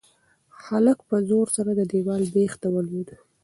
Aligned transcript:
هلک 0.65 0.99
په 1.09 1.17
زور 1.29 1.47
سره 1.57 1.71
د 1.75 1.81
دېوال 1.91 2.23
بېخ 2.33 2.53
ته 2.61 2.67
ولوېد. 2.75 3.09